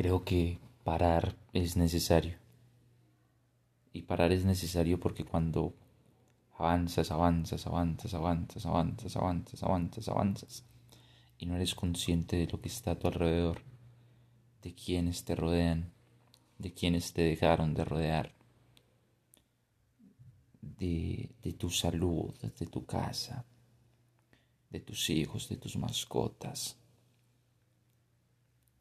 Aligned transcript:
Creo 0.00 0.24
que 0.24 0.58
parar 0.82 1.36
es 1.52 1.76
necesario. 1.76 2.38
Y 3.92 4.00
parar 4.00 4.32
es 4.32 4.46
necesario 4.46 4.98
porque 4.98 5.26
cuando 5.26 5.74
avanzas, 6.56 7.10
avanzas, 7.10 7.66
avanzas, 7.66 8.14
avanzas, 8.14 8.64
avanzas, 8.64 9.16
avanzas, 9.16 9.62
avanzas, 9.62 10.08
avanzas, 10.08 10.64
y 11.36 11.44
no 11.44 11.54
eres 11.54 11.74
consciente 11.74 12.36
de 12.38 12.46
lo 12.46 12.62
que 12.62 12.68
está 12.70 12.92
a 12.92 12.98
tu 12.98 13.08
alrededor, 13.08 13.60
de 14.62 14.74
quienes 14.74 15.22
te 15.26 15.36
rodean, 15.36 15.92
de 16.56 16.72
quienes 16.72 17.12
te 17.12 17.20
dejaron 17.20 17.74
de 17.74 17.84
rodear, 17.84 18.32
de, 20.62 21.28
de 21.42 21.52
tu 21.52 21.68
salud, 21.68 22.32
de 22.40 22.66
tu 22.66 22.86
casa, 22.86 23.44
de 24.70 24.80
tus 24.80 25.10
hijos, 25.10 25.50
de 25.50 25.58
tus 25.58 25.76
mascotas. 25.76 26.79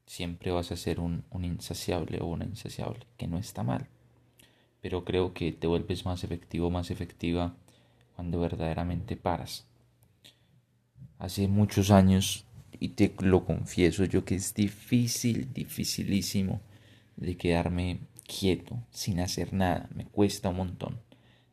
Siempre 0.10 0.50
vas 0.50 0.72
a 0.72 0.76
ser 0.76 1.00
un, 1.00 1.24
insaciable 1.44 2.18
o 2.20 2.26
una 2.26 2.44
insaciable, 2.44 3.06
que 3.16 3.28
no 3.28 3.38
está 3.38 3.62
mal. 3.62 3.90
Pero 4.82 5.06
creo 5.06 5.36
que 5.36 5.52
te 5.52 5.68
vuelves 5.68 6.04
más 6.04 6.24
efectivo, 6.24 6.72
más 6.72 6.90
efectiva 6.90 7.56
cuando 8.16 8.40
verdaderamente 8.40 9.16
paras. 9.16 9.68
Hace 11.20 11.48
muchos 11.48 11.92
años, 11.92 12.48
y 12.80 12.90
te 12.90 13.14
lo 13.20 13.46
confieso 13.46 14.04
yo 14.04 14.26
que 14.26 14.34
es 14.34 14.56
difícil, 14.56 15.54
dificilísimo 15.54 16.60
de 17.16 17.38
quedarme 17.38 18.00
quieto, 18.26 18.80
sin 18.90 19.20
hacer 19.20 19.54
nada. 19.54 19.90
Me 19.94 20.06
cuesta 20.06 20.50
un 20.50 20.56
montón. 20.56 21.00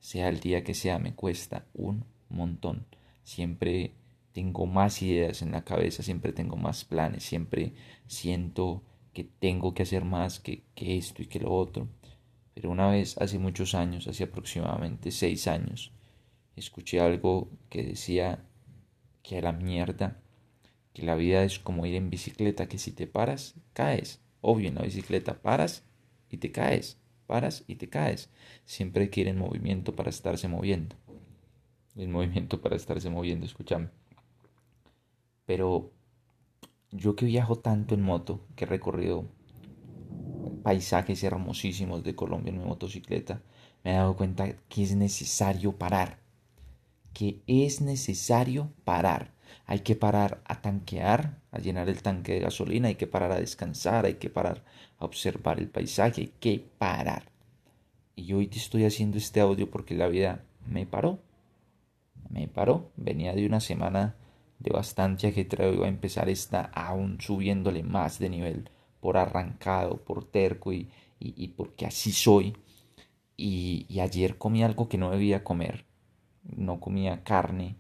Sea 0.01 0.31
el 0.31 0.41
día 0.41 0.65
que 0.65 0.73
sea, 0.73 0.99
me 0.99 1.13
cuesta 1.13 1.67
un 1.75 2.07
montón. 2.31 2.87
Siempre 3.23 3.93
tengo 4.37 4.67
más 4.67 5.01
ideas 5.01 5.41
en 5.41 5.53
la 5.53 5.65
cabeza, 5.65 6.03
siempre 6.03 6.31
tengo 6.31 6.57
más 6.57 6.85
planes, 6.85 7.23
siempre 7.23 7.73
siento 8.07 8.83
que 9.15 9.25
tengo 9.25 9.73
que 9.73 9.83
hacer 9.83 10.05
más 10.05 10.41
que, 10.41 10.63
que 10.75 10.99
esto 10.99 11.23
y 11.23 11.27
que 11.27 11.41
lo 11.41 11.55
otro. 11.55 11.89
Pero 12.53 12.71
una 12.71 12.91
vez, 12.91 13.17
hace 13.17 13.39
muchos 13.39 13.75
años, 13.75 14.07
hace 14.07 14.25
aproximadamente 14.25 15.11
seis 15.11 15.49
años, 15.49 15.91
escuché 16.55 17.01
algo 17.01 17.49
que 17.71 17.83
decía 17.83 18.45
que 19.23 19.39
a 19.39 19.41
la 19.41 19.53
mierda, 19.53 20.21
que 20.93 21.03
la 21.03 21.15
vida 21.15 21.43
es 21.43 21.59
como 21.59 21.87
ir 21.87 21.95
en 21.95 22.11
bicicleta, 22.11 22.69
que 22.69 22.77
si 22.77 22.93
te 22.93 23.07
paras, 23.07 23.55
caes. 23.73 24.21
Obvio, 24.43 24.69
en 24.69 24.75
la 24.75 24.83
bicicleta 24.83 25.41
paras 25.41 25.83
y 26.29 26.37
te 26.37 26.53
caes, 26.53 26.99
paras 27.27 27.65
y 27.69 27.77
te 27.77 27.89
caes. 27.89 28.29
Siempre 28.67 29.05
hay 29.05 29.09
que 29.09 29.23
ir 29.23 29.29
en 29.29 29.39
movimiento 29.39 29.97
para 29.97 30.11
estarse 30.11 30.47
moviendo. 30.47 30.95
En 31.97 32.13
movimiento 32.13 32.61
para 32.61 32.77
estarse 32.77 33.09
moviendo, 33.09 33.47
escúchame. 33.47 33.89
Pero 35.47 35.93
yo 36.91 37.17
que 37.17 37.27
viajo 37.27 37.57
tanto 37.57 37.95
en 37.95 38.03
moto, 38.03 38.41
que 38.55 38.65
he 38.65 38.69
recorrido 38.69 39.25
paisajes 40.63 41.23
hermosísimos 41.23 42.03
de 42.03 42.15
Colombia 42.15 42.53
en 42.53 42.59
mi 42.59 42.65
motocicleta, 42.65 43.41
me 43.85 43.93
he 43.93 43.95
dado 43.95 44.17
cuenta 44.17 44.57
que 44.69 44.83
es 44.83 44.95
necesario 44.95 45.73
parar. 45.73 46.19
Que 47.13 47.41
es 47.47 47.81
necesario 47.81 48.73
parar. 48.85 49.33
Hay 49.65 49.81
que 49.81 49.97
parar 49.97 50.43
a 50.45 50.61
tanquear, 50.61 51.41
a 51.51 51.59
llenar 51.59 51.89
el 51.89 52.03
tanque 52.03 52.35
de 52.35 52.41
gasolina, 52.41 52.89
hay 52.89 52.97
que 52.97 53.07
parar 53.07 53.33
a 53.33 53.41
descansar, 53.41 54.05
hay 54.05 54.15
que 54.15 54.29
parar 54.29 54.65
a 54.99 55.05
observar 55.05 55.61
el 55.61 55.69
paisaje, 55.69 56.23
hay 56.23 56.33
que 56.41 56.65
parar. 56.79 57.31
Y 58.17 58.33
hoy 58.33 58.49
te 58.49 58.59
estoy 58.59 58.85
haciendo 58.85 59.19
este 59.19 59.41
audio 59.41 59.71
porque 59.71 59.95
la 59.95 60.09
vida 60.09 60.45
me 60.67 60.87
paró. 60.87 61.21
Me 62.31 62.49
paró. 62.49 62.91
Venía 62.97 63.35
de 63.35 63.47
una 63.47 63.61
semana 63.61 64.17
de 64.59 64.71
bastante 64.71 65.27
ajetreo 65.29 65.73
iba 65.75 65.87
a 65.87 65.91
empezar 65.91 66.29
esta 66.29 66.63
aún 66.75 67.21
subiéndole 67.21 67.83
más 67.83 68.19
de 68.19 68.31
nivel 68.31 68.71
por 69.01 69.17
arrancado, 69.17 69.99
por 69.99 70.25
terco 70.25 70.73
y, 70.73 70.89
y, 71.21 71.49
porque 71.49 71.87
así 71.87 72.13
soy. 72.13 72.57
Y, 73.37 73.87
y, 73.89 74.01
ayer 74.01 74.39
comí 74.39 74.65
algo 74.65 74.89
que 74.89 74.99
no 74.99 75.11
debía 75.11 75.45
comer. 75.45 75.85
No 76.43 76.81
comía 76.81 77.23
carne 77.23 77.77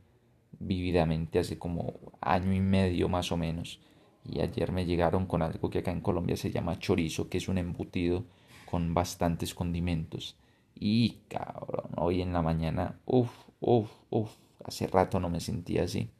vividamente 0.58 1.38
hace 1.38 1.58
como 1.58 1.94
año 2.20 2.52
y 2.52 2.60
medio 2.60 3.08
más 3.08 3.32
o 3.32 3.36
menos. 3.36 3.80
Y 4.24 4.40
ayer 4.40 4.72
me 4.72 4.84
llegaron 4.84 5.26
con 5.26 5.42
algo 5.42 5.70
que 5.70 5.78
acá 5.78 5.92
en 5.92 6.00
Colombia 6.00 6.36
se 6.36 6.50
llama 6.50 6.78
chorizo, 6.78 7.28
que 7.28 7.38
es 7.38 7.48
un 7.48 7.58
embutido 7.58 8.24
con 8.70 8.92
bastantes 8.92 9.54
condimentos. 9.54 10.36
Y 10.74 11.20
cabrón, 11.28 11.90
hoy 11.96 12.20
en 12.22 12.32
la 12.32 12.42
mañana, 12.42 13.00
uff, 13.06 13.30
uff, 13.60 13.90
uff, 14.10 14.36
hace 14.64 14.86
rato 14.88 15.20
no 15.20 15.30
me 15.30 15.40
sentía 15.40 15.84
así 15.84 16.10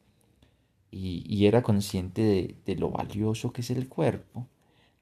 y, 0.96 1.46
era 1.46 1.62
consciente 1.62 2.56
de, 2.64 2.76
lo 2.76 2.90
valioso 2.90 3.52
que 3.52 3.60
es 3.60 3.70
el 3.70 3.88
cuerpo, 3.88 4.48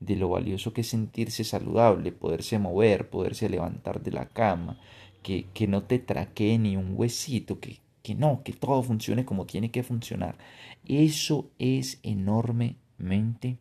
de 0.00 0.16
lo 0.16 0.28
valioso 0.28 0.72
que 0.72 0.80
es 0.80 0.88
sentirse 0.88 1.44
saludable, 1.44 2.12
poderse 2.12 2.58
mover, 2.58 3.08
poderse 3.08 3.48
levantar 3.48 4.02
de 4.02 4.10
la 4.10 4.28
cama, 4.28 4.80
que, 5.22 5.46
que 5.54 5.66
no 5.68 5.84
te 5.84 5.98
traquee 5.98 6.58
ni 6.58 6.76
un 6.76 6.94
huesito, 6.96 7.60
que, 7.60 7.78
que 8.02 8.14
no, 8.14 8.42
que 8.42 8.52
todo 8.52 8.82
funcione 8.82 9.24
como 9.24 9.46
tiene 9.46 9.70
que 9.70 9.82
funcionar. 9.82 10.36
Eso 10.84 11.50
es 11.58 12.00
enormemente 12.02 13.58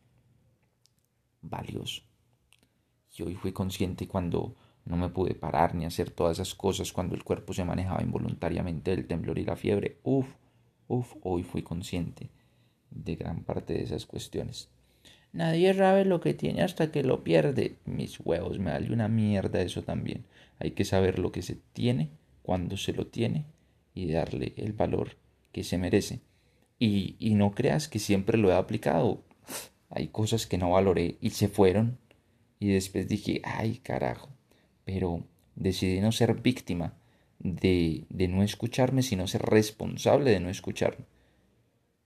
valioso. 1.41 2.01
Y 3.16 3.23
hoy 3.23 3.35
fui 3.35 3.51
consciente 3.51 4.07
cuando 4.07 4.55
no 4.85 4.97
me 4.97 5.09
pude 5.09 5.35
parar 5.35 5.75
ni 5.75 5.85
hacer 5.85 6.09
todas 6.09 6.38
esas 6.39 6.55
cosas, 6.55 6.91
cuando 6.91 7.16
el 7.16 7.23
cuerpo 7.23 7.53
se 7.53 7.63
manejaba 7.63 8.01
involuntariamente 8.01 8.91
el 8.91 9.07
temblor 9.07 9.38
y 9.38 9.45
la 9.45 9.55
fiebre. 9.55 9.99
Uf, 10.03 10.27
Uf, 10.88 11.16
hoy 11.21 11.44
fui 11.44 11.61
consciente 11.61 12.29
de 12.91 13.16
gran 13.16 13.44
parte 13.44 13.73
de 13.73 13.83
esas 13.83 14.05
cuestiones. 14.05 14.69
Nadie 15.31 15.73
sabe 15.73 16.05
lo 16.05 16.21
que 16.21 16.33
tiene 16.33 16.61
hasta 16.61 16.91
que 16.91 17.03
lo 17.03 17.23
pierde. 17.23 17.77
Mis 17.85 18.19
huevos, 18.19 18.59
me 18.59 18.71
vale 18.71 18.93
una 18.93 19.07
mierda 19.07 19.61
eso 19.61 19.81
también. 19.81 20.25
Hay 20.59 20.72
que 20.72 20.85
saber 20.85 21.17
lo 21.17 21.31
que 21.31 21.41
se 21.41 21.57
tiene, 21.73 22.09
cuando 22.43 22.77
se 22.77 22.93
lo 22.93 23.07
tiene 23.07 23.45
y 23.95 24.11
darle 24.11 24.53
el 24.57 24.73
valor 24.73 25.17
que 25.51 25.63
se 25.63 25.77
merece. 25.77 26.19
Y, 26.77 27.16
y 27.19 27.33
no 27.35 27.51
creas 27.51 27.88
que 27.88 27.99
siempre 27.99 28.38
lo 28.38 28.51
he 28.51 28.55
aplicado. 28.55 29.23
Hay 29.89 30.07
cosas 30.07 30.45
que 30.45 30.57
no 30.57 30.72
valoré 30.72 31.17
y 31.22 31.31
se 31.31 31.47
fueron. 31.47 31.97
Y 32.59 32.67
después 32.67 33.07
dije, 33.07 33.41
ay 33.43 33.79
carajo. 33.79 34.29
Pero 34.85 35.23
decidí 35.55 35.99
no 35.99 36.11
ser 36.11 36.35
víctima 36.41 36.93
de, 37.43 38.05
de 38.09 38.27
no 38.29 38.41
escucharme, 38.41 39.03
sino 39.03 39.27
ser 39.27 39.43
responsable 39.43 40.31
de 40.31 40.39
no 40.39 40.49
escucharme. 40.49 41.05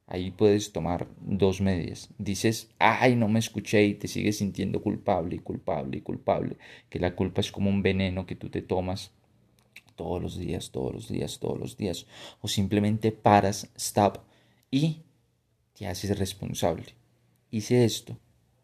Ahí 0.07 0.31
puedes 0.31 0.71
tomar 0.71 1.07
dos 1.19 1.61
medias. 1.61 2.09
Dices, 2.17 2.69
ay, 2.79 3.15
no 3.15 3.27
me 3.27 3.39
escuché 3.39 3.83
y 3.83 3.93
te 3.93 4.07
sigues 4.07 4.37
sintiendo 4.37 4.81
culpable 4.81 5.35
y 5.35 5.39
culpable 5.39 5.97
y 5.97 6.01
culpable. 6.01 6.57
Que 6.89 6.99
la 6.99 7.15
culpa 7.15 7.41
es 7.41 7.51
como 7.51 7.69
un 7.69 7.83
veneno 7.83 8.25
que 8.25 8.35
tú 8.35 8.49
te 8.49 8.61
tomas 8.61 9.11
todos 9.95 10.21
los 10.21 10.37
días, 10.37 10.71
todos 10.71 10.93
los 10.93 11.09
días, 11.09 11.39
todos 11.39 11.59
los 11.59 11.77
días. 11.77 12.07
O 12.41 12.47
simplemente 12.47 13.11
paras, 13.11 13.69
stop 13.75 14.19
y 14.71 15.01
te 15.77 15.87
haces 15.87 16.17
responsable. 16.17 16.95
Hice 17.51 17.83
esto, 17.83 18.17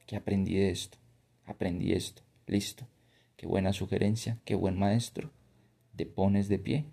que 0.08 0.16
aprendí 0.16 0.56
de 0.56 0.72
esto, 0.72 0.98
aprendí 1.46 1.92
esto, 1.92 2.22
listo. 2.48 2.88
Qué 3.36 3.48
buena 3.48 3.74
sugerencia, 3.74 4.40
qué 4.46 4.56
buen 4.56 4.80
maestro 4.80 5.30
te 5.96 6.06
pones 6.06 6.48
de 6.50 6.60
pie, 6.60 6.86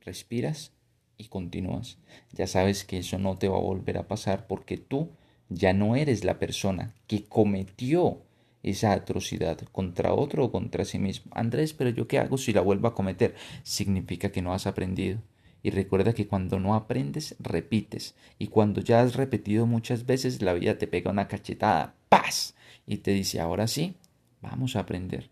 respiras 0.00 0.72
y 1.16 1.28
continúas. 1.28 1.98
Ya 2.32 2.46
sabes 2.46 2.84
que 2.84 2.98
eso 2.98 3.18
no 3.18 3.36
te 3.36 3.48
va 3.48 3.56
a 3.56 3.60
volver 3.60 3.98
a 3.98 4.08
pasar 4.08 4.46
porque 4.46 4.76
tú 4.76 5.10
ya 5.48 5.72
no 5.72 5.96
eres 5.96 6.24
la 6.24 6.38
persona 6.38 6.94
que 7.06 7.24
cometió 7.24 8.22
esa 8.62 8.92
atrocidad 8.92 9.58
contra 9.72 10.14
otro 10.14 10.46
o 10.46 10.52
contra 10.52 10.84
sí 10.84 10.98
mismo. 10.98 11.30
Andrés, 11.34 11.74
pero 11.74 11.90
yo 11.90 12.08
qué 12.08 12.18
hago 12.18 12.38
si 12.38 12.52
la 12.52 12.62
vuelvo 12.62 12.88
a 12.88 12.94
cometer? 12.94 13.34
Significa 13.62 14.32
que 14.32 14.42
no 14.42 14.54
has 14.54 14.66
aprendido. 14.66 15.20
Y 15.62 15.70
recuerda 15.70 16.12
que 16.12 16.26
cuando 16.26 16.58
no 16.58 16.74
aprendes, 16.74 17.36
repites. 17.38 18.14
Y 18.38 18.48
cuando 18.48 18.80
ya 18.80 19.00
has 19.00 19.16
repetido 19.16 19.66
muchas 19.66 20.04
veces, 20.04 20.42
la 20.42 20.52
vida 20.52 20.76
te 20.76 20.86
pega 20.86 21.10
una 21.10 21.28
cachetada. 21.28 21.94
¡Paz! 22.08 22.54
Y 22.86 22.98
te 22.98 23.12
dice, 23.12 23.40
ahora 23.40 23.66
sí, 23.66 23.96
vamos 24.42 24.76
a 24.76 24.80
aprender. 24.80 25.30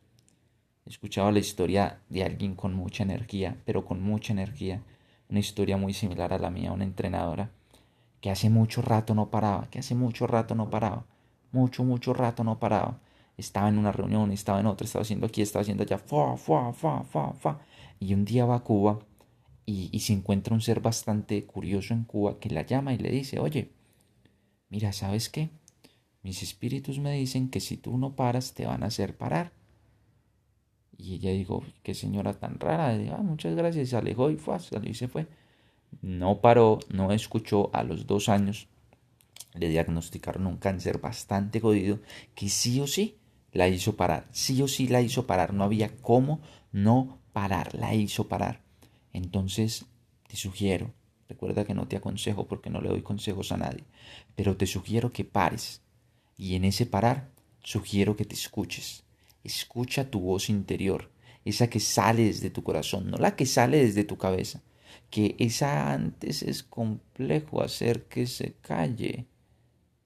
He 0.84 0.90
escuchado 0.90 1.30
la 1.30 1.38
historia 1.38 2.00
de 2.08 2.24
alguien 2.24 2.54
con 2.54 2.74
mucha 2.74 3.02
energía, 3.02 3.56
pero 3.64 3.84
con 3.84 4.02
mucha 4.02 4.32
energía. 4.32 4.82
Una 5.28 5.38
historia 5.40 5.76
muy 5.76 5.94
similar 5.94 6.32
a 6.32 6.38
la 6.38 6.50
mía, 6.50 6.72
una 6.72 6.84
entrenadora 6.84 7.50
que 8.22 8.30
hace 8.30 8.48
mucho 8.50 8.82
rato 8.82 9.14
no 9.14 9.30
paraba, 9.30 9.68
que 9.68 9.80
hace 9.80 9.94
mucho 9.96 10.26
rato 10.28 10.54
no 10.54 10.70
paraba, 10.70 11.04
mucho, 11.50 11.84
mucho 11.84 12.14
rato 12.14 12.44
no 12.44 12.58
paraba. 12.60 13.00
Estaba 13.36 13.68
en 13.68 13.78
una 13.78 13.90
reunión, 13.92 14.30
estaba 14.30 14.60
en 14.60 14.66
otra, 14.66 14.84
estaba 14.84 15.02
haciendo 15.02 15.26
aquí, 15.26 15.42
estaba 15.42 15.62
haciendo 15.62 15.82
allá, 15.82 15.98
fa, 15.98 16.36
fa, 16.36 16.72
fa, 16.72 17.02
fa, 17.02 17.32
fa. 17.32 17.60
Y 17.98 18.14
un 18.14 18.24
día 18.24 18.46
va 18.46 18.56
a 18.56 18.60
Cuba 18.60 19.00
y, 19.66 19.88
y 19.92 20.00
se 20.00 20.12
encuentra 20.12 20.54
un 20.54 20.60
ser 20.60 20.80
bastante 20.80 21.44
curioso 21.46 21.94
en 21.94 22.04
Cuba 22.04 22.38
que 22.38 22.50
la 22.50 22.62
llama 22.62 22.94
y 22.94 22.98
le 22.98 23.10
dice, 23.10 23.40
oye, 23.40 23.72
mira, 24.70 24.92
¿sabes 24.92 25.28
qué? 25.28 25.50
Mis 26.22 26.42
espíritus 26.42 27.00
me 27.00 27.12
dicen 27.12 27.50
que 27.50 27.60
si 27.60 27.76
tú 27.76 27.98
no 27.98 28.14
paras, 28.14 28.54
te 28.54 28.66
van 28.66 28.84
a 28.84 28.86
hacer 28.86 29.16
parar. 29.16 29.52
Y 31.02 31.14
ella 31.14 31.32
dijo, 31.32 31.64
qué 31.82 31.94
señora 31.94 32.32
tan 32.32 32.60
rara. 32.60 32.96
Dijo, 32.96 33.16
ah, 33.18 33.22
muchas 33.22 33.56
gracias. 33.56 33.88
Se 33.88 33.96
alejó 33.96 34.30
y 34.30 34.36
fue, 34.36 34.58
salió 34.60 34.88
y 34.88 34.94
se 34.94 35.08
fue. 35.08 35.26
No 36.00 36.40
paró, 36.40 36.78
no 36.90 37.10
escuchó. 37.10 37.70
A 37.72 37.82
los 37.82 38.06
dos 38.06 38.28
años 38.28 38.68
le 39.54 39.68
diagnosticaron 39.68 40.46
un 40.46 40.58
cáncer 40.58 40.98
bastante 40.98 41.58
jodido 41.58 41.98
que 42.36 42.48
sí 42.48 42.80
o 42.80 42.86
sí 42.86 43.18
la 43.52 43.68
hizo 43.68 43.96
parar, 43.96 44.28
sí 44.30 44.62
o 44.62 44.68
sí 44.68 44.86
la 44.86 45.02
hizo 45.02 45.26
parar, 45.26 45.52
no 45.52 45.64
había 45.64 45.94
cómo 45.96 46.40
no 46.70 47.18
parar, 47.32 47.74
la 47.74 47.94
hizo 47.94 48.28
parar. 48.28 48.62
Entonces, 49.12 49.84
te 50.28 50.36
sugiero, 50.36 50.94
recuerda 51.28 51.64
que 51.64 51.74
no 51.74 51.86
te 51.86 51.96
aconsejo 51.96 52.46
porque 52.46 52.70
no 52.70 52.80
le 52.80 52.88
doy 52.88 53.02
consejos 53.02 53.52
a 53.52 53.58
nadie, 53.58 53.84
pero 54.36 54.56
te 54.56 54.66
sugiero 54.66 55.12
que 55.12 55.24
pares. 55.24 55.82
Y 56.38 56.54
en 56.54 56.64
ese 56.64 56.86
parar, 56.86 57.30
sugiero 57.62 58.16
que 58.16 58.24
te 58.24 58.34
escuches. 58.34 59.04
Escucha 59.44 60.10
tu 60.10 60.20
voz 60.20 60.48
interior, 60.48 61.10
esa 61.44 61.68
que 61.68 61.80
sale 61.80 62.24
desde 62.24 62.50
tu 62.50 62.62
corazón, 62.62 63.10
no 63.10 63.16
la 63.16 63.36
que 63.36 63.46
sale 63.46 63.84
desde 63.84 64.04
tu 64.04 64.16
cabeza. 64.16 64.62
Que 65.10 65.36
esa 65.38 65.92
antes 65.92 66.42
es 66.42 66.62
complejo 66.62 67.62
hacer 67.62 68.04
que 68.04 68.26
se 68.26 68.54
calle. 68.60 69.26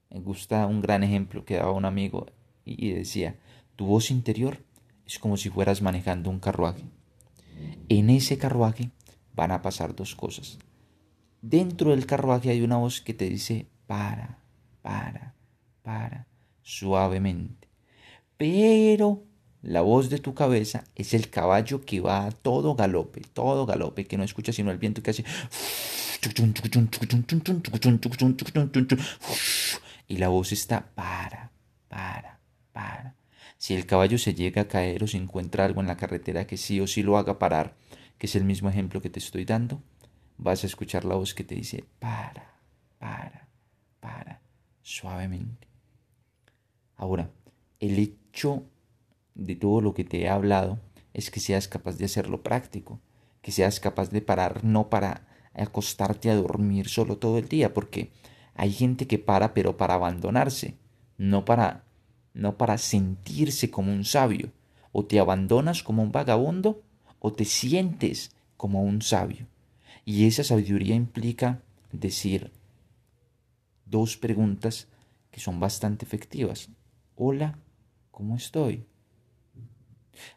Me 0.09 0.19
gusta 0.19 0.65
un 0.65 0.81
gran 0.81 1.03
ejemplo 1.03 1.45
que 1.45 1.55
daba 1.55 1.71
un 1.71 1.85
amigo 1.85 2.27
y 2.65 2.91
decía, 2.91 3.37
tu 3.75 3.85
voz 3.85 4.11
interior 4.11 4.63
es 5.05 5.19
como 5.19 5.37
si 5.37 5.49
fueras 5.49 5.81
manejando 5.81 6.29
un 6.29 6.39
carruaje. 6.39 6.83
En 7.89 8.09
ese 8.09 8.37
carruaje 8.37 8.91
van 9.33 9.51
a 9.51 9.61
pasar 9.61 9.95
dos 9.95 10.15
cosas. 10.15 10.57
Dentro 11.41 11.91
del 11.91 12.05
carruaje 12.05 12.49
hay 12.49 12.61
una 12.61 12.77
voz 12.77 12.99
que 12.99 13.13
te 13.13 13.29
dice, 13.29 13.67
para, 13.85 14.39
para, 14.81 15.35
para, 15.83 16.27
suavemente. 16.61 17.66
Pero 18.37 19.23
la 19.61 19.81
voz 19.81 20.09
de 20.09 20.19
tu 20.19 20.33
cabeza 20.33 20.83
es 20.95 21.13
el 21.13 21.29
caballo 21.29 21.83
que 21.83 21.99
va 21.99 22.25
a 22.25 22.31
todo 22.31 22.75
galope, 22.75 23.21
todo 23.33 23.65
galope, 23.65 24.05
que 24.05 24.17
no 24.17 24.23
escucha 24.23 24.53
sino 24.53 24.71
el 24.71 24.77
viento 24.77 25.01
que 25.01 25.11
hace... 25.11 25.25
Y 30.07 30.17
la 30.17 30.29
voz 30.29 30.51
está 30.51 30.85
para, 30.95 31.51
para, 31.89 32.39
para. 32.71 33.15
Si 33.57 33.73
el 33.73 33.85
caballo 33.85 34.17
se 34.17 34.33
llega 34.33 34.63
a 34.63 34.67
caer 34.67 35.03
o 35.03 35.07
se 35.07 35.17
encuentra 35.17 35.65
algo 35.65 35.81
en 35.81 35.87
la 35.87 35.97
carretera 35.97 36.47
que 36.47 36.57
sí 36.57 36.79
o 36.79 36.87
sí 36.87 37.03
lo 37.03 37.17
haga 37.17 37.39
parar, 37.39 37.75
que 38.17 38.27
es 38.27 38.35
el 38.35 38.45
mismo 38.45 38.69
ejemplo 38.69 39.01
que 39.01 39.09
te 39.09 39.19
estoy 39.19 39.45
dando, 39.45 39.81
vas 40.37 40.63
a 40.63 40.67
escuchar 40.67 41.05
la 41.05 41.15
voz 41.15 41.33
que 41.33 41.43
te 41.43 41.55
dice 41.55 41.83
para, 41.99 42.53
para, 42.99 43.47
para, 43.99 44.41
suavemente. 44.81 45.67
Ahora, 46.95 47.29
el 47.79 47.99
de 49.35 49.55
todo 49.55 49.81
lo 49.81 49.93
que 49.93 50.03
te 50.03 50.21
he 50.21 50.29
hablado 50.29 50.79
es 51.13 51.31
que 51.31 51.39
seas 51.39 51.67
capaz 51.67 51.97
de 51.97 52.05
hacerlo 52.05 52.43
práctico, 52.43 52.99
que 53.41 53.51
seas 53.51 53.79
capaz 53.79 54.09
de 54.11 54.21
parar 54.21 54.63
no 54.63 54.89
para 54.89 55.27
acostarte 55.53 56.29
a 56.29 56.35
dormir 56.35 56.87
solo 56.87 57.17
todo 57.17 57.39
el 57.39 57.47
día, 57.47 57.73
porque 57.73 58.11
hay 58.53 58.71
gente 58.71 59.07
que 59.07 59.17
para 59.17 59.53
pero 59.53 59.77
para 59.77 59.95
abandonarse, 59.95 60.75
no 61.17 61.45
para 61.45 61.83
no 62.33 62.57
para 62.57 62.77
sentirse 62.77 63.71
como 63.71 63.91
un 63.91 64.05
sabio, 64.05 64.51
o 64.91 65.05
te 65.05 65.19
abandonas 65.19 65.81
como 65.81 66.03
un 66.03 66.11
vagabundo 66.11 66.83
o 67.19 67.33
te 67.33 67.45
sientes 67.45 68.35
como 68.57 68.83
un 68.83 69.01
sabio. 69.01 69.47
Y 70.05 70.27
esa 70.27 70.43
sabiduría 70.43 70.93
implica 70.93 71.63
decir 71.91 72.51
dos 73.85 74.17
preguntas 74.17 74.87
que 75.31 75.39
son 75.39 75.59
bastante 75.59 76.05
efectivas. 76.05 76.69
Hola, 77.15 77.57
¿cómo 78.17 78.35
estoy? 78.35 78.83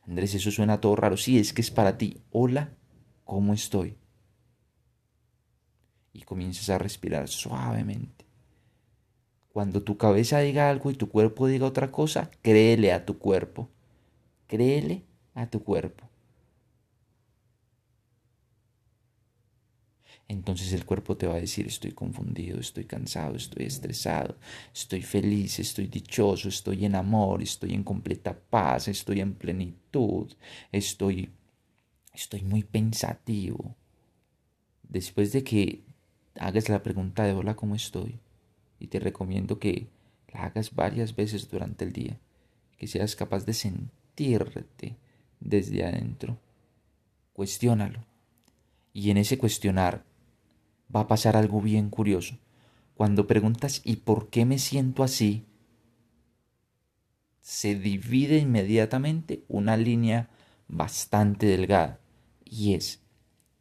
Andrés, 0.06 0.34
eso 0.34 0.50
suena 0.50 0.82
todo 0.82 0.96
raro. 0.96 1.16
Sí, 1.16 1.38
es 1.38 1.54
que 1.54 1.62
es 1.62 1.70
para 1.70 1.96
ti. 1.96 2.20
Hola, 2.30 2.74
¿cómo 3.24 3.54
estoy? 3.54 3.96
Y 6.12 6.20
comienzas 6.24 6.68
a 6.68 6.76
respirar 6.76 7.26
suavemente. 7.28 8.26
Cuando 9.54 9.82
tu 9.82 9.96
cabeza 9.96 10.40
diga 10.40 10.68
algo 10.68 10.90
y 10.90 10.94
tu 10.94 11.08
cuerpo 11.08 11.46
diga 11.46 11.64
otra 11.64 11.90
cosa, 11.90 12.30
créele 12.42 12.92
a 12.92 13.06
tu 13.06 13.18
cuerpo. 13.18 13.70
Créele 14.46 15.06
a 15.32 15.46
tu 15.46 15.64
cuerpo. 15.64 16.09
Entonces 20.30 20.72
el 20.72 20.84
cuerpo 20.86 21.16
te 21.16 21.26
va 21.26 21.34
a 21.34 21.40
decir 21.40 21.66
estoy 21.66 21.90
confundido, 21.90 22.60
estoy 22.60 22.84
cansado, 22.84 23.34
estoy 23.34 23.66
estresado, 23.66 24.36
estoy 24.72 25.02
feliz, 25.02 25.58
estoy 25.58 25.88
dichoso, 25.88 26.48
estoy 26.48 26.84
en 26.84 26.94
amor, 26.94 27.42
estoy 27.42 27.74
en 27.74 27.82
completa 27.82 28.38
paz, 28.38 28.86
estoy 28.86 29.20
en 29.20 29.34
plenitud, 29.34 30.32
estoy 30.70 31.30
estoy 32.14 32.42
muy 32.42 32.62
pensativo. 32.62 33.74
Después 34.84 35.32
de 35.32 35.42
que 35.42 35.82
hagas 36.38 36.68
la 36.68 36.84
pregunta 36.84 37.24
de 37.24 37.32
hola, 37.32 37.56
¿cómo 37.56 37.74
estoy? 37.74 38.20
Y 38.78 38.86
te 38.86 39.00
recomiendo 39.00 39.58
que 39.58 39.88
la 40.32 40.44
hagas 40.44 40.76
varias 40.76 41.16
veces 41.16 41.50
durante 41.50 41.84
el 41.84 41.92
día, 41.92 42.20
que 42.78 42.86
seas 42.86 43.16
capaz 43.16 43.44
de 43.46 43.54
sentirte 43.54 44.96
desde 45.40 45.84
adentro. 45.84 46.38
Cuestiónalo. 47.32 48.04
Y 48.92 49.10
en 49.10 49.16
ese 49.16 49.36
cuestionar 49.36 50.08
va 50.94 51.00
a 51.00 51.08
pasar 51.08 51.36
algo 51.36 51.60
bien 51.60 51.90
curioso. 51.90 52.38
Cuando 52.94 53.26
preguntas 53.26 53.80
¿y 53.84 53.96
por 53.96 54.28
qué 54.30 54.44
me 54.44 54.58
siento 54.58 55.02
así? 55.02 55.46
se 57.50 57.74
divide 57.74 58.38
inmediatamente 58.38 59.42
una 59.48 59.76
línea 59.76 60.28
bastante 60.68 61.46
delgada 61.46 61.98
y 62.44 62.74
es 62.74 63.00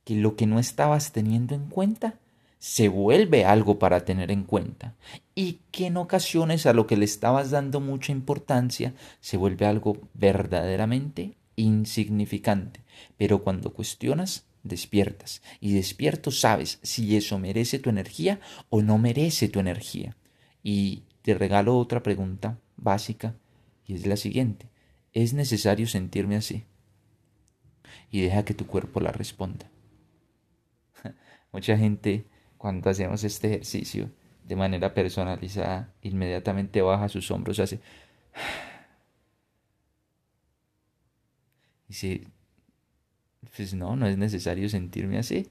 que 0.04 0.14
lo 0.14 0.36
que 0.36 0.46
no 0.46 0.60
estabas 0.60 1.12
teniendo 1.12 1.56
en 1.56 1.66
cuenta 1.70 2.20
se 2.60 2.88
vuelve 2.88 3.46
algo 3.46 3.80
para 3.80 4.06
tener 4.06 4.30
en 4.30 4.44
cuenta 4.44 4.96
y 5.34 5.62
que 5.72 5.88
en 5.88 5.98
ocasiones 5.98 6.68
a 6.68 6.74
lo 6.74 6.86
que 6.86 6.98
le 6.98 7.06
estabas 7.06 7.50
dando 7.50 7.80
mucha 7.80 8.12
importancia 8.12 8.94
se 9.22 9.38
vuelve 9.38 9.66
algo 9.66 9.98
verdaderamente 10.14 11.39
insignificante. 11.60 12.84
Pero 13.18 13.44
cuando 13.44 13.74
cuestionas 13.74 14.46
despiertas. 14.64 15.42
Y 15.60 15.74
despierto 15.74 16.32
sabes 16.32 16.80
si 16.84 17.16
eso 17.16 17.40
merece 17.40 17.80
tu 17.80 17.90
energía 17.90 18.40
o 18.70 18.82
no 18.82 18.98
merece 18.98 19.50
tu 19.50 19.60
energía. 19.60 20.18
Y 20.64 21.04
te 21.22 21.34
regalo 21.34 21.78
otra 21.78 22.04
pregunta 22.04 22.60
básica 22.78 23.36
y 23.86 23.96
es 23.96 24.06
la 24.06 24.18
siguiente. 24.18 24.70
¿Es 25.14 25.34
necesario 25.34 25.88
sentirme 25.88 26.36
así? 26.36 26.66
Y 28.12 28.22
deja 28.22 28.46
que 28.46 28.54
tu 28.54 28.68
cuerpo 28.68 29.00
la 29.00 29.12
responda. 29.12 29.70
Mucha 31.52 31.78
gente 31.78 32.26
cuando 32.58 32.90
hacemos 32.90 33.24
este 33.24 33.48
ejercicio 33.48 34.12
de 34.44 34.56
manera 34.56 34.94
personalizada 34.94 35.94
inmediatamente 36.02 36.82
baja 36.82 37.10
sus 37.10 37.30
hombros, 37.32 37.60
hace... 37.60 37.80
Si 41.90 42.28
pues 43.56 43.74
no, 43.74 43.96
no 43.96 44.08
es 44.08 44.18
necesario 44.18 44.70
sentirme 44.70 45.18
así. 45.18 45.48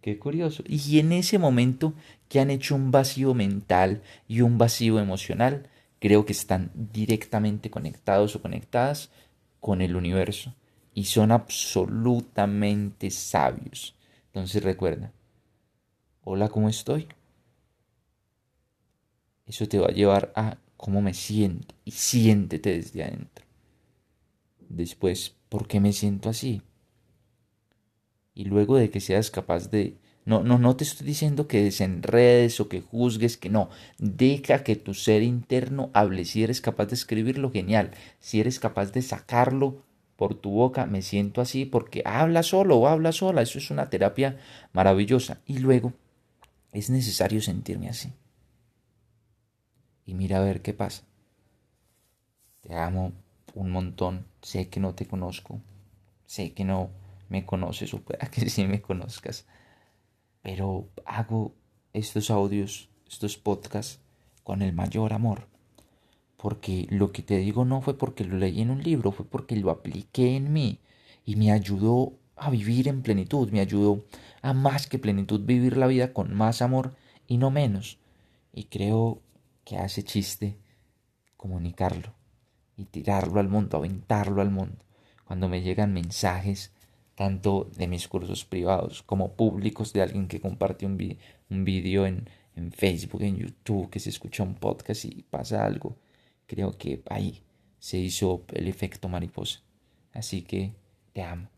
Qué 0.00 0.18
curioso. 0.18 0.62
Y 0.66 0.98
en 0.98 1.12
ese 1.12 1.38
momento 1.38 1.94
que 2.28 2.40
han 2.40 2.50
hecho 2.50 2.74
un 2.74 2.90
vacío 2.90 3.34
mental 3.34 4.02
y 4.28 4.40
un 4.40 4.58
vacío 4.58 5.00
emocional, 5.00 5.68
creo 6.00 6.24
que 6.24 6.32
están 6.32 6.70
directamente 6.74 7.70
conectados 7.70 8.36
o 8.36 8.42
conectadas 8.42 9.10
con 9.60 9.82
el 9.82 9.96
universo 9.96 10.54
y 10.94 11.04
son 11.04 11.32
absolutamente 11.32 13.10
sabios. 13.10 13.94
Entonces 14.28 14.62
recuerda, 14.62 15.12
hola, 16.22 16.48
¿cómo 16.48 16.68
estoy? 16.68 17.08
Eso 19.46 19.66
te 19.68 19.78
va 19.78 19.88
a 19.88 19.92
llevar 19.92 20.32
a 20.36 20.58
cómo 20.76 21.00
me 21.00 21.14
siento 21.14 21.74
y 21.84 21.92
siéntete 21.92 22.74
desde 22.74 23.04
adentro. 23.04 23.44
Después, 24.68 25.35
¿por 25.48 25.66
qué 25.68 25.80
me 25.80 25.92
siento 25.92 26.28
así? 26.28 26.62
y 28.36 28.44
luego 28.44 28.76
de 28.76 28.90
que 28.90 29.00
seas 29.00 29.32
capaz 29.32 29.70
de... 29.70 29.96
No, 30.26 30.42
no, 30.42 30.58
no 30.58 30.76
te 30.76 30.84
estoy 30.84 31.06
diciendo 31.06 31.48
que 31.48 31.62
desenredes 31.62 32.60
o 32.60 32.68
que 32.68 32.82
juzgues, 32.82 33.36
que 33.38 33.48
no. 33.48 33.70
Deja 33.98 34.62
que 34.62 34.76
tu 34.76 34.92
ser 34.92 35.22
interno 35.22 35.90
hable. 35.94 36.24
Si 36.24 36.42
eres 36.42 36.60
capaz 36.60 36.86
de 36.86 36.96
escribirlo, 36.96 37.50
genial. 37.50 37.92
Si 38.20 38.40
eres 38.40 38.60
capaz 38.60 38.92
de 38.92 39.02
sacarlo 39.02 39.84
por 40.16 40.34
tu 40.34 40.50
boca, 40.50 40.84
me 40.84 41.00
siento 41.00 41.40
así 41.40 41.64
porque 41.64 42.02
habla 42.04 42.42
solo 42.42 42.76
o 42.76 42.88
habla 42.88 43.12
sola. 43.12 43.40
Eso 43.40 43.58
es 43.58 43.70
una 43.70 43.88
terapia 43.88 44.36
maravillosa. 44.72 45.40
Y 45.46 45.58
luego 45.58 45.94
es 46.72 46.90
necesario 46.90 47.40
sentirme 47.40 47.88
así. 47.88 48.12
Y 50.04 50.14
mira 50.14 50.38
a 50.38 50.44
ver 50.44 50.60
qué 50.60 50.74
pasa. 50.74 51.04
Te 52.60 52.74
amo 52.74 53.12
un 53.56 53.70
montón. 53.70 54.26
Sé 54.42 54.68
que 54.68 54.80
no 54.80 54.94
te 54.94 55.06
conozco. 55.06 55.60
Sé 56.26 56.52
que 56.52 56.64
no 56.64 56.90
me 57.28 57.44
conoces 57.44 57.92
o 57.94 58.00
pueda 58.00 58.30
que 58.30 58.48
sí 58.50 58.66
me 58.66 58.80
conozcas. 58.80 59.46
Pero 60.42 60.88
hago 61.04 61.54
estos 61.92 62.30
audios, 62.30 62.88
estos 63.08 63.36
podcasts 63.36 64.00
con 64.44 64.62
el 64.62 64.72
mayor 64.72 65.12
amor. 65.12 65.48
Porque 66.36 66.86
lo 66.90 67.12
que 67.12 67.22
te 67.22 67.38
digo 67.38 67.64
no 67.64 67.80
fue 67.80 67.98
porque 67.98 68.24
lo 68.24 68.36
leí 68.36 68.60
en 68.60 68.70
un 68.70 68.82
libro, 68.82 69.10
fue 69.10 69.26
porque 69.26 69.56
lo 69.56 69.70
apliqué 69.70 70.36
en 70.36 70.52
mí 70.52 70.78
y 71.24 71.34
me 71.36 71.50
ayudó 71.50 72.12
a 72.36 72.50
vivir 72.50 72.88
en 72.88 73.02
plenitud, 73.02 73.50
me 73.50 73.60
ayudó 73.60 74.04
a 74.42 74.52
más 74.52 74.86
que 74.86 74.98
plenitud 74.98 75.40
vivir 75.40 75.78
la 75.78 75.86
vida 75.86 76.12
con 76.12 76.34
más 76.34 76.60
amor 76.60 76.94
y 77.26 77.38
no 77.38 77.50
menos. 77.50 77.98
Y 78.52 78.64
creo 78.64 79.22
que 79.64 79.78
hace 79.78 80.04
chiste, 80.04 80.58
comunicarlo 81.38 82.16
y 82.76 82.84
tirarlo 82.84 83.40
al 83.40 83.48
mundo, 83.48 83.76
aventarlo 83.76 84.42
al 84.42 84.50
mundo. 84.50 84.76
Cuando 85.24 85.48
me 85.48 85.62
llegan 85.62 85.92
mensajes, 85.92 86.72
tanto 87.14 87.70
de 87.76 87.88
mis 87.88 88.06
cursos 88.08 88.44
privados 88.44 89.02
como 89.02 89.32
públicos 89.32 89.92
de 89.92 90.02
alguien 90.02 90.28
que 90.28 90.40
comparte 90.40 90.86
un, 90.86 90.96
vídeo 91.64 92.06
en, 92.06 92.28
en 92.54 92.72
Facebook, 92.72 93.22
en 93.22 93.38
YouTube, 93.38 93.90
que 93.90 94.00
se 94.00 94.10
escucha 94.10 94.42
un 94.42 94.54
podcast 94.54 95.04
y 95.06 95.22
pasa 95.22 95.64
algo, 95.64 95.96
creo 96.46 96.76
que 96.76 97.02
ahí 97.08 97.42
se 97.78 97.98
hizo 97.98 98.44
el 98.52 98.68
efecto 98.68 99.08
mariposa. 99.08 99.60
Así 100.12 100.42
que 100.42 100.74
te 101.12 101.22
amo. 101.22 101.48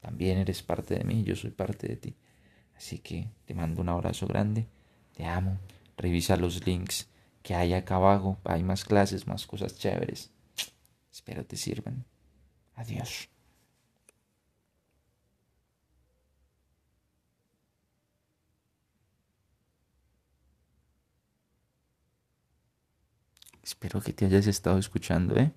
También 0.00 0.38
eres 0.38 0.62
parte 0.62 0.94
de 0.94 1.04
mí, 1.04 1.24
yo 1.24 1.34
soy 1.34 1.50
parte 1.50 1.88
de 1.88 1.96
ti. 1.96 2.16
Así 2.76 2.98
que 2.98 3.28
te 3.44 3.54
mando 3.54 3.82
un 3.82 3.88
abrazo 3.88 4.26
grande. 4.26 4.66
Te 5.16 5.24
amo. 5.24 5.58
Revisa 5.96 6.36
los 6.36 6.64
links 6.64 7.08
que 7.42 7.54
hay 7.54 7.72
acá 7.72 7.96
abajo. 7.96 8.38
Hay 8.44 8.62
más 8.62 8.84
clases, 8.84 9.26
más 9.26 9.46
cosas 9.46 9.76
chéveres. 9.76 10.30
Espero 11.28 11.44
te 11.44 11.56
sirvan. 11.56 12.06
Adiós. 12.74 13.28
Espero 23.62 24.00
que 24.00 24.14
te 24.14 24.24
hayas 24.24 24.46
estado 24.46 24.78
escuchando, 24.78 25.36
¿eh? 25.36 25.52